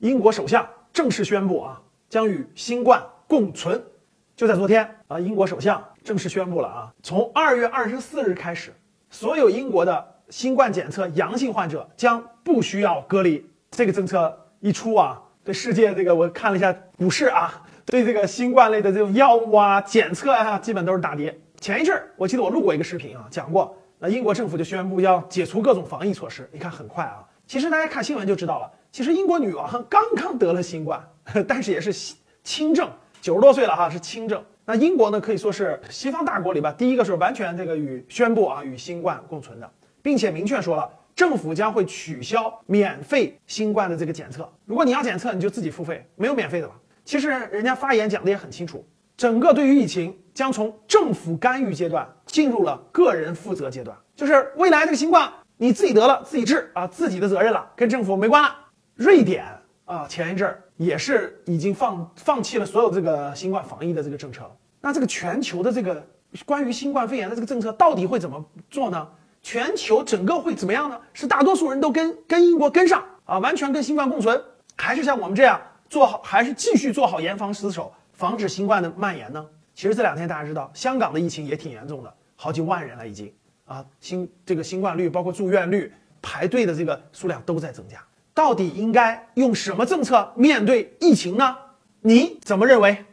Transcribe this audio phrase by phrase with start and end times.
[0.00, 1.78] 英国首相正式宣布啊，
[2.08, 3.82] 将与新冠共存。
[4.34, 8.72] 就在昨天啊，英国首相正式宣布了啊，从二月二十四日开始，
[9.10, 13.46] 所有英国的新冠检测阳性患者将不需要隔离。
[13.70, 21.38] 这个政策一出啊，对世界这个我看了一下股市啊，对这个新冠类的这种药物啊、检测啊，基本都是大跌。
[21.60, 26.48] 前一阵儿，我记得我录过一个视频啊，讲过，那英国政府就宣布要解除各种防疫措施。
[26.54, 28.72] 你看很快啊，其实大家看新闻就知道了。
[28.92, 31.02] 其实英国女王刚刚得了新冠，
[31.46, 31.92] 但是也是
[32.42, 32.90] 轻症，
[33.20, 34.42] 九十多岁了哈，是轻症。
[34.64, 39.70] 那英国呢，可以说是西方大国里边第一个是完全这个与宣布啊与新冠共存的，
[40.02, 44.48] 并且明确说了，政府将会取消免费新冠的这个检测。
[44.64, 46.72] 如果你要检测，你就自己付费，没有免费的了。
[47.04, 48.84] 其实人家发言讲的也很清楚。
[49.16, 58.56] 整个对于疫情将从政府干预阶段进入了个人负责阶段，就是未来这个新冠你自己得了自己治啊，自己的责任了，跟政府没关了。
[59.00, 59.46] 瑞典
[59.86, 64.50] 啊，前一阵儿也是已经放放弃了所有这个新冠防疫的这个政策了。
[64.78, 66.06] 那这个全球的这个
[66.44, 69.08] 关于新冠肺炎的这个政策到底会怎么做呢？
[69.40, 71.00] 全球整个会怎么样呢？
[71.14, 74.38] 是大多数人都跟跟英国跟上啊，完全跟新冠共存，
[74.76, 77.90] 还是像我们这样做好，还是继续做好严防死守？
[78.12, 79.46] 防止新冠的蔓延呢？
[79.74, 83.32] 其实这两天大家知道，香港的疫情也挺严重的，好几万人了已经
[83.64, 85.90] 啊，新这个新冠率，包括住院率、
[86.20, 87.98] 排队的这个数量都在增加。
[88.40, 91.54] 到底应该用什么政策面对疫情呢？
[92.00, 93.04] 你怎么认为？